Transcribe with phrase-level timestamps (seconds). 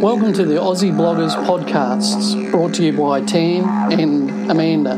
[0.00, 4.94] Welcome to the Aussie Bloggers Podcasts, brought to you by Tan and Amanda.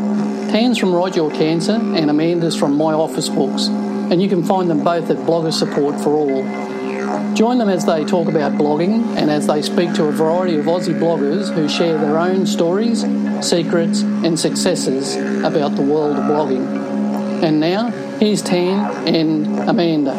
[0.52, 4.70] Tan's from Write Your Cancer, and Amanda's from My Office Books, and you can find
[4.70, 7.34] them both at Blogger Support for All.
[7.34, 10.66] Join them as they talk about blogging and as they speak to a variety of
[10.66, 13.00] Aussie bloggers who share their own stories,
[13.44, 17.42] secrets, and successes about the world of blogging.
[17.42, 17.90] And now,
[18.20, 20.14] here's Tan and Amanda.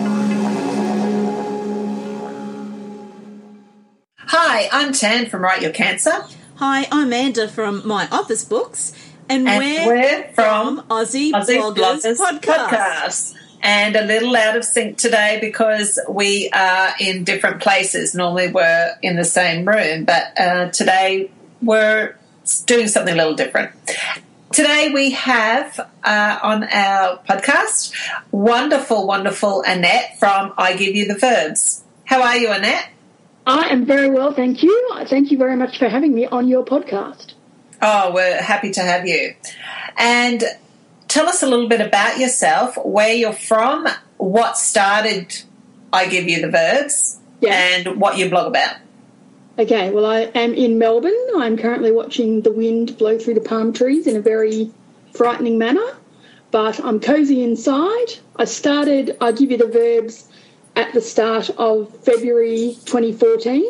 [4.28, 6.26] Hi, I'm Tan from Write Your Cancer.
[6.56, 8.94] Hi, I'm Amanda from My Office Books,
[9.28, 12.70] and, And we're, we're from Aussie, Aussie Bloggers, Bloggers Podcast.
[12.70, 13.36] Podcast.
[13.62, 18.14] And a little out of sync today because we are in different places.
[18.16, 22.16] Normally we're in the same room, but uh, today we're
[22.66, 23.72] doing something a little different.
[24.52, 27.94] Today we have uh, on our podcast
[28.32, 31.84] wonderful, wonderful Annette from I Give You the Verbs.
[32.06, 32.90] How are you, Annette?
[33.46, 34.90] I am very well, thank you.
[35.06, 37.34] Thank you very much for having me on your podcast.
[37.82, 39.36] Oh, we're happy to have you.
[39.98, 40.44] And
[41.10, 43.88] tell us a little bit about yourself, where you're from,
[44.18, 45.42] what started
[45.92, 47.54] I Give You the Verbs, Yeah.
[47.54, 48.78] and what you blog about.
[49.60, 51.14] Okay, well, I am in Melbourne.
[51.36, 54.72] I'm currently watching the wind blow through the palm trees in a very
[55.14, 55.86] frightening manner,
[56.50, 58.14] but I'm cozy inside.
[58.38, 60.28] I started I Give You the Verbs
[60.76, 63.66] at the start of February 2014.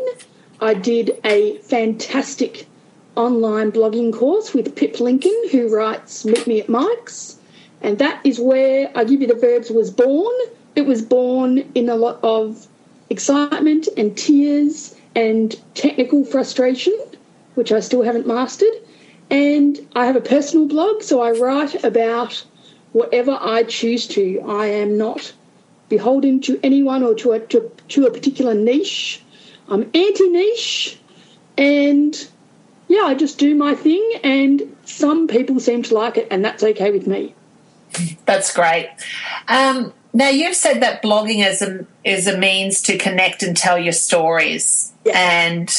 [0.61, 2.67] I did a fantastic
[3.15, 7.37] online blogging course with Pip Lincoln, who writes Meet Me at Mike's.
[7.81, 10.33] And that is where I Give You the Verbs was born.
[10.75, 12.67] It was born in a lot of
[13.09, 16.97] excitement and tears and technical frustration,
[17.55, 18.73] which I still haven't mastered.
[19.29, 22.43] And I have a personal blog, so I write about
[22.93, 24.41] whatever I choose to.
[24.47, 25.33] I am not
[25.93, 29.21] beholden to anyone or to a, to, to a particular niche.
[29.67, 30.97] I'm anti niche,
[31.55, 32.27] and
[32.87, 36.63] yeah, I just do my thing, and some people seem to like it, and that's
[36.63, 37.35] okay with me.
[38.25, 38.89] That's great.
[39.47, 43.77] Um, now, you've said that blogging is a, is a means to connect and tell
[43.77, 44.91] your stories.
[45.05, 45.17] Yeah.
[45.19, 45.69] And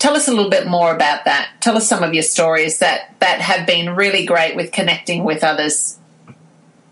[0.00, 1.50] tell us a little bit more about that.
[1.60, 5.44] Tell us some of your stories that, that have been really great with connecting with
[5.44, 5.96] others.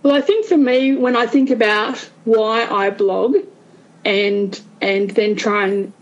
[0.02, 3.36] Well, I think for me, when I think about why I blog,
[4.04, 5.92] and and then try and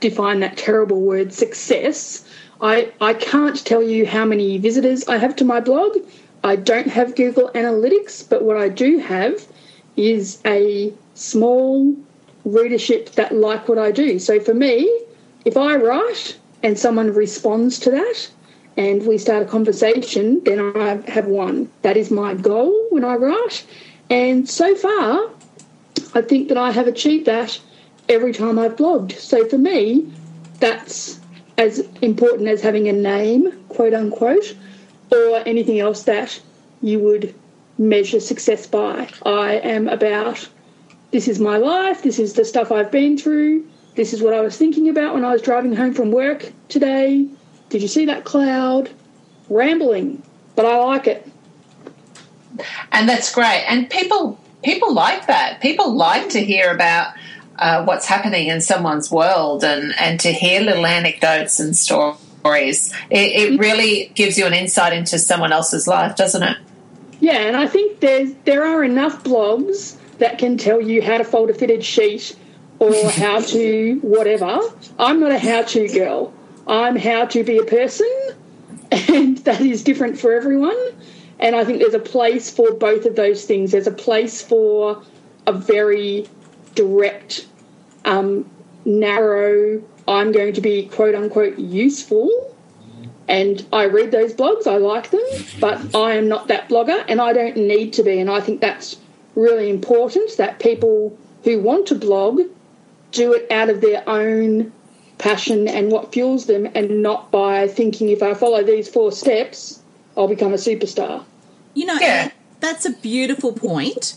[0.00, 2.24] define that terrible word success,
[2.62, 5.98] I I can't tell you how many visitors I have to my blog.
[6.42, 9.46] I don't have Google Analytics, but what I do have
[9.94, 11.94] is a small
[12.46, 14.18] readership that like what I do.
[14.18, 14.88] So for me,
[15.44, 18.30] if I write and someone responds to that,
[18.78, 21.68] and we start a conversation, then I have won.
[21.82, 23.64] That is my goal when I write.
[24.10, 25.30] And so far,
[26.14, 27.60] I think that I have achieved that
[28.08, 29.12] every time I've blogged.
[29.12, 30.12] So for me,
[30.58, 31.20] that's
[31.56, 34.54] as important as having a name, quote unquote,
[35.12, 36.40] or anything else that
[36.82, 37.34] you would
[37.78, 39.08] measure success by.
[39.24, 40.48] I am about
[41.10, 44.40] this is my life, this is the stuff I've been through, this is what I
[44.40, 47.26] was thinking about when I was driving home from work today.
[47.68, 48.90] Did you see that cloud?
[49.48, 50.22] Rambling,
[50.56, 51.29] but I like it.
[52.92, 53.64] And that's great.
[53.68, 55.60] And people people like that.
[55.60, 57.14] People like to hear about
[57.58, 62.92] uh, what's happening in someone's world and and to hear little anecdotes and stories.
[63.10, 66.56] It, it really gives you an insight into someone else's life, doesn't it?
[67.20, 71.24] Yeah, and I think there's there are enough blogs that can tell you how to
[71.24, 72.36] fold a fitted sheet
[72.78, 74.60] or how to whatever.
[74.98, 76.32] I'm not a how-to girl.
[76.66, 78.10] I'm how to be a person,
[78.90, 80.76] and that is different for everyone.
[81.40, 83.72] And I think there's a place for both of those things.
[83.72, 85.02] There's a place for
[85.46, 86.28] a very
[86.74, 87.46] direct,
[88.04, 88.48] um,
[88.84, 89.82] narrow.
[90.06, 92.50] I'm going to be quote unquote useful
[93.30, 95.22] and I read those blogs, I like them,
[95.60, 98.18] but I am not that blogger and I don't need to be.
[98.18, 98.96] And I think that's
[99.36, 102.40] really important that people who want to blog
[103.12, 104.72] do it out of their own
[105.18, 109.80] passion and what fuels them and not by thinking if I follow these four steps,
[110.16, 111.24] I'll become a superstar.
[111.74, 112.30] You know, Yeah.
[112.60, 114.14] that's a beautiful point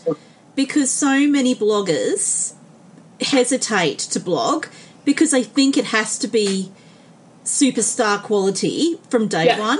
[0.54, 2.52] because so many bloggers
[3.20, 4.66] hesitate to blog
[5.04, 6.70] because they think it has to be
[7.44, 9.58] superstar quality from day Yeah.
[9.60, 9.78] one.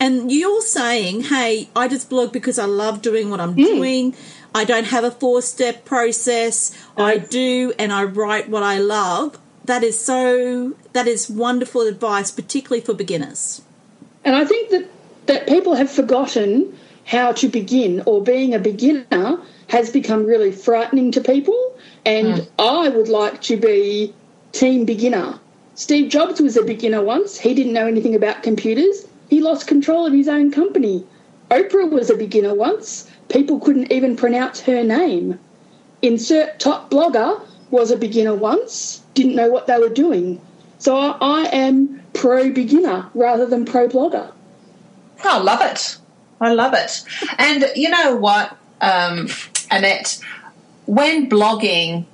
[0.00, 3.42] And you're saying, hey, I just blog because I love doing what Mm.
[3.44, 4.14] I'm doing.
[4.54, 6.72] I don't have a four step process.
[6.96, 9.38] I do and I write what I love.
[9.64, 13.62] That is so, that is wonderful advice, particularly for beginners.
[14.24, 14.86] And I think that,
[15.26, 19.38] that people have forgotten how to begin, or being a beginner
[19.68, 21.76] has become really frightening to people.
[22.04, 22.44] And hmm.
[22.58, 24.14] I would like to be
[24.52, 25.38] team beginner.
[25.74, 27.38] Steve Jobs was a beginner once.
[27.38, 29.06] He didn't know anything about computers.
[29.30, 31.04] He lost control of his own company.
[31.50, 33.10] Oprah was a beginner once.
[33.28, 35.38] People couldn't even pronounce her name.
[36.02, 37.40] Insert top blogger
[37.70, 40.40] was a beginner once, didn't know what they were doing.
[40.78, 44.30] So I, I am pro beginner rather than pro blogger.
[45.24, 45.96] I love it.
[46.42, 47.04] I love it.
[47.38, 49.28] And you know what, um,
[49.70, 50.20] Annette,
[50.86, 52.06] when blogging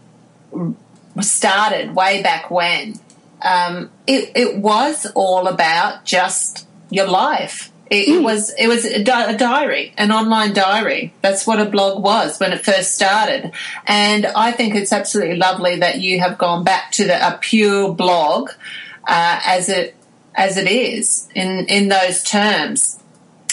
[1.21, 3.01] started way back when,
[3.43, 7.73] um, it, it was all about just your life.
[7.91, 8.23] It, mm.
[8.23, 11.15] was it was a, di- a, diary, an online diary.
[11.23, 13.53] That's what a blog was when it first started,
[13.87, 17.95] and I think it's absolutely lovely that you have gone back to the, a pure
[17.95, 18.51] blog
[19.07, 19.97] uh, as it
[20.35, 22.99] as it is in in those terms,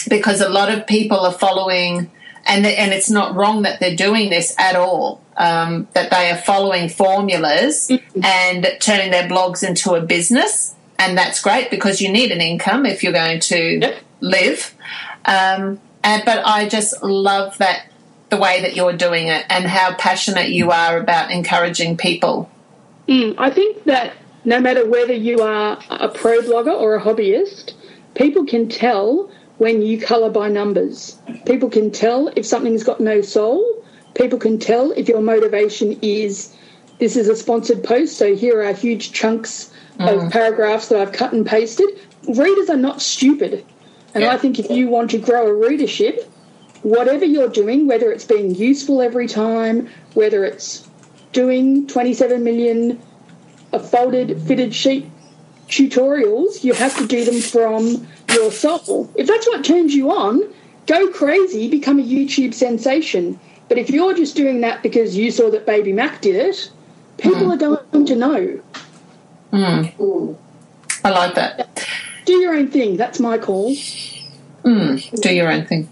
[0.08, 2.10] because a lot of people are following,
[2.46, 5.22] and and it's not wrong that they're doing this at all.
[5.36, 8.24] Um, that they are following formulas mm-hmm.
[8.24, 12.86] and turning their blogs into a business and that's great because you need an income
[12.86, 13.98] if you're going to yep.
[14.20, 14.74] live.
[15.24, 17.86] Um, and but I just love that
[18.30, 22.50] the way that you're doing it and how passionate you are about encouraging people.
[23.08, 24.14] Mm, I think that
[24.44, 27.72] no matter whether you are a pro blogger or a hobbyist,
[28.14, 31.18] people can tell when you colour by numbers.
[31.46, 33.84] People can tell if something's got no soul.
[34.14, 36.54] People can tell if your motivation is
[36.98, 40.08] this is a sponsored post, so here are huge chunks mm.
[40.08, 41.88] of paragraphs that I've cut and pasted.
[42.28, 43.64] Readers are not stupid.
[44.14, 44.32] And yeah.
[44.32, 46.30] I think if you want to grow a readership,
[46.82, 50.88] whatever you're doing, whether it's being useful every time, whether it's
[51.32, 53.00] doing 27 million
[53.90, 55.10] folded fitted sheet
[55.68, 59.10] tutorials, you have to do them from your soul.
[59.16, 60.42] If that's what turns you on,
[60.86, 63.40] go crazy, become a YouTube sensation.
[63.68, 66.70] But if you're just doing that because you saw that Baby Mac did it,
[67.18, 67.54] people mm.
[67.54, 68.60] are going to know.
[69.52, 70.36] Mm.
[71.04, 71.86] I like that.
[72.24, 72.96] Do your own thing.
[72.96, 73.74] That's my call.
[74.64, 75.88] Mm, do your own thing.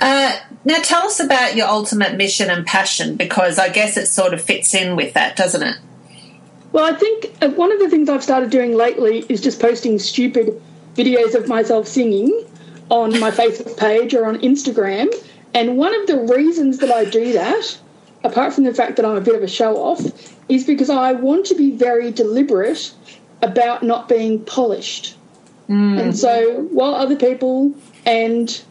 [0.00, 4.32] Uh, now, tell us about your ultimate mission and passion because I guess it sort
[4.32, 5.76] of fits in with that, doesn't it?
[6.70, 9.98] Well, I think uh, one of the things I've started doing lately is just posting
[9.98, 10.62] stupid
[10.94, 12.46] videos of myself singing
[12.88, 15.12] on my Facebook page or on Instagram.
[15.54, 17.78] And one of the reasons that I do that,
[18.24, 20.00] apart from the fact that I'm a bit of a show off,
[20.48, 22.92] is because I want to be very deliberate
[23.40, 25.16] about not being polished.
[25.68, 26.00] Mm.
[26.00, 27.74] And so while other people,
[28.04, 28.62] and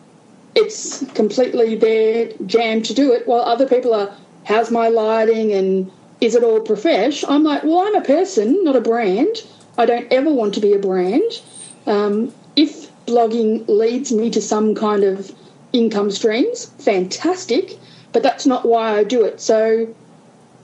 [0.56, 4.15] it's completely their jam to do it, while other people are,
[4.45, 7.23] how's my lighting and is it all profesh?
[7.27, 9.35] I'm like, well, I'm a person, not a brand.
[9.77, 11.41] I don't ever want to be a brand.
[11.88, 15.31] Um, if blogging leads me to some kind of
[15.74, 17.78] income streams, fantastic,
[18.13, 19.42] but that's not why I do it.
[19.42, 19.94] So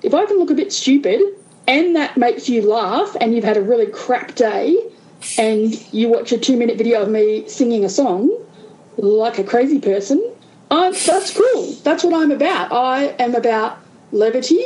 [0.03, 1.21] if I can look a bit stupid
[1.67, 4.77] and that makes you laugh and you've had a really crap day
[5.37, 8.29] and you watch a two minute video of me singing a song
[8.97, 10.23] like a crazy person,
[10.69, 11.73] I'm, that's cool.
[11.83, 12.71] That's what I'm about.
[12.71, 13.77] I am about
[14.11, 14.63] levity,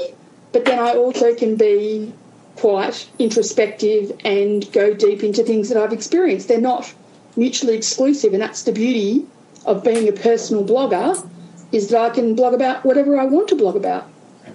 [0.51, 2.13] but then I also can be
[2.62, 6.48] quite introspective and go deep into things that I've experienced.
[6.48, 6.94] They're not
[7.36, 9.25] mutually exclusive, and that's the beauty
[9.66, 11.28] of being a personal blogger
[11.72, 14.08] is that I can blog about whatever I want to blog about.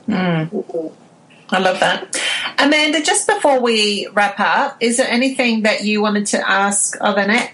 [0.06, 0.92] Mm.
[1.50, 2.16] I love that.
[2.58, 7.16] Amanda, just before we wrap up, is there anything that you wanted to ask of
[7.16, 7.52] Annette?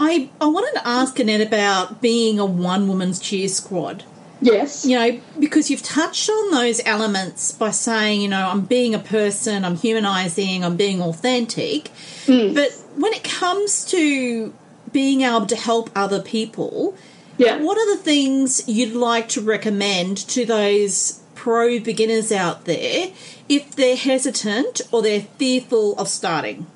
[0.00, 4.04] I, I wanted to ask Annette about being a one woman's cheer squad.
[4.44, 4.84] Yes.
[4.84, 8.98] You know, because you've touched on those elements by saying, you know, I'm being a
[8.98, 11.90] person, I'm humanizing, I'm being authentic.
[12.26, 12.54] Mm.
[12.54, 14.52] But when it comes to
[14.92, 16.94] being able to help other people,
[17.38, 17.58] yeah.
[17.58, 23.12] what are the things you'd like to recommend to those pro beginners out there
[23.48, 26.66] if they're hesitant or they're fearful of starting?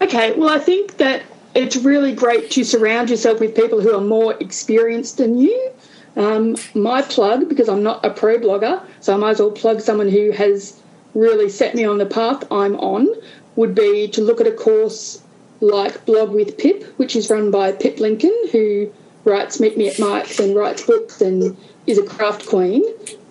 [0.00, 1.22] Okay, well, I think that
[1.54, 5.72] it's really great to surround yourself with people who are more experienced than you.
[6.16, 9.80] Um, my plug, because I'm not a pro blogger, so I might as well plug
[9.80, 10.80] someone who has
[11.14, 13.08] really set me on the path I'm on,
[13.56, 15.22] would be to look at a course
[15.60, 18.90] like Blog with Pip, which is run by Pip Lincoln, who
[19.24, 22.82] writes Meet Me at Mike's and writes books and is a craft queen.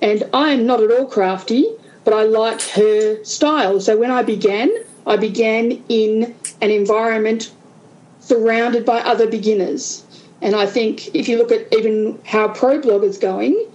[0.01, 1.67] And I am not at all crafty,
[2.03, 3.79] but I like her style.
[3.79, 4.69] So when I began,
[5.07, 7.51] I began in an environment
[8.19, 10.05] surrounded by other beginners.
[10.41, 13.67] And I think if you look at even how pro bloggers going,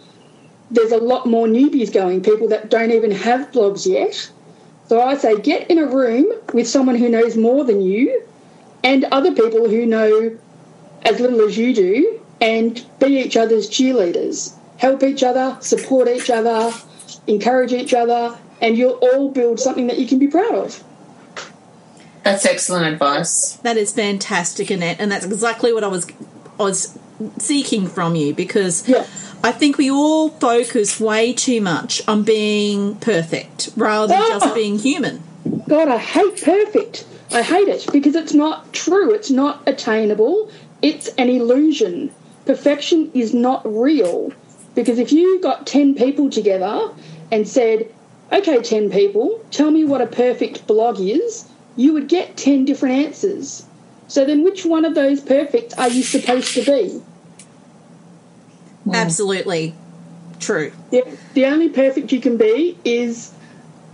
[0.71, 4.31] there's a lot more newbies going, people that don't even have blogs yet.
[4.87, 8.23] So I say get in a room with someone who knows more than you
[8.83, 10.39] and other people who know
[11.03, 16.31] as little as you do and be each other's cheerleaders help each other, support each
[16.31, 16.73] other,
[17.27, 20.83] encourage each other, and you'll all build something that you can be proud of.
[22.23, 23.55] That's excellent advice.
[23.57, 26.15] That is fantastic, Annette, and that's exactly what I was I
[26.59, 26.99] was
[27.39, 29.05] seeking from you because Yeah.
[29.43, 34.39] I think we all focus way too much on being perfect rather than Ah!
[34.41, 35.23] just being human.
[35.69, 37.05] God, I hate perfect.
[37.33, 39.13] I hate it because it's not true.
[39.13, 40.51] It's not attainable.
[40.83, 42.11] It's an illusion.
[42.47, 44.33] Perfection is not real.
[44.75, 46.91] Because if you got 10 people together
[47.31, 47.89] and said,
[48.33, 51.47] okay, 10 people, tell me what a perfect blog is,
[51.77, 53.65] you would get 10 different answers.
[54.09, 57.03] So then which one of those perfect are you supposed to be?
[58.85, 58.95] Hmm.
[58.95, 59.75] Absolutely
[60.41, 60.73] true.
[60.91, 63.33] The, the only perfect you can be is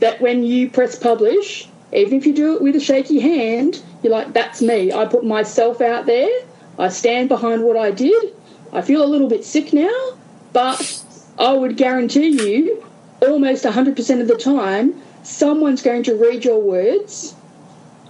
[0.00, 4.12] that when you press publish, even if you do it with a shaky hand, you're
[4.12, 4.92] like, that's me.
[4.92, 6.30] I put myself out there.
[6.78, 8.34] I stand behind what I did.
[8.72, 10.16] I feel a little bit sick now,
[10.52, 11.02] but
[11.38, 12.84] I would guarantee you,
[13.20, 17.34] almost 100% of the time, someone's going to read your words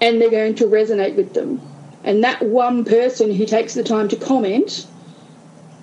[0.01, 1.61] and they're going to resonate with them.
[2.05, 4.87] And that one person who takes the time to comment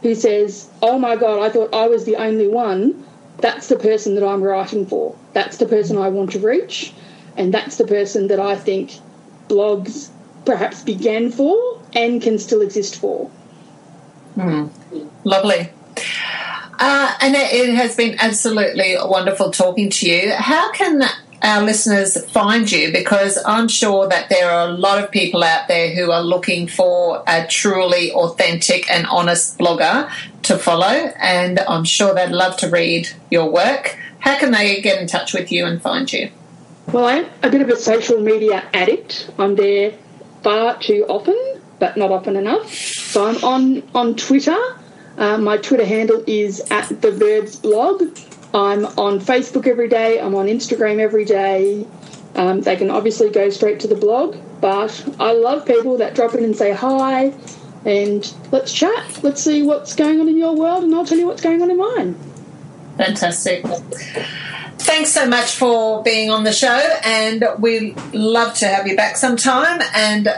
[0.01, 3.05] who says, Oh my God, I thought I was the only one,
[3.39, 5.15] that's the person that I'm writing for.
[5.33, 6.93] That's the person I want to reach.
[7.35, 8.93] And that's the person that I think
[9.47, 10.09] blogs
[10.45, 13.29] perhaps began for and can still exist for.
[15.23, 15.71] Lovely.
[16.79, 20.31] Uh, and it, it has been absolutely wonderful talking to you.
[20.33, 21.03] How can
[21.43, 22.91] our listeners find you?
[22.91, 26.67] Because I'm sure that there are a lot of people out there who are looking
[26.67, 30.11] for a truly authentic and honest blogger
[30.43, 33.97] to follow, and I'm sure they'd love to read your work.
[34.19, 36.31] How can they get in touch with you and find you?
[36.91, 39.29] Well, I'm a bit of a social media addict.
[39.37, 39.93] I'm there
[40.41, 41.37] far too often,
[41.79, 42.73] but not often enough.
[42.73, 44.57] So I'm on, on Twitter.
[45.17, 48.03] Uh, my Twitter handle is at the Verbs blog.
[48.53, 50.19] I'm on Facebook every day.
[50.19, 51.85] I'm on Instagram every day.
[52.35, 56.35] Um, they can obviously go straight to the blog, but I love people that drop
[56.35, 57.33] in and say hi
[57.85, 59.23] and let's chat.
[59.23, 61.71] Let's see what's going on in your world, and I'll tell you what's going on
[61.71, 62.15] in mine.
[62.97, 63.65] Fantastic.
[64.79, 69.17] Thanks so much for being on the show, and we love to have you back
[69.17, 69.81] sometime.
[69.95, 70.29] And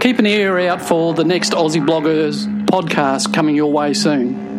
[0.00, 4.51] Keep an ear out for the next Aussie Bloggers podcast coming your way soon.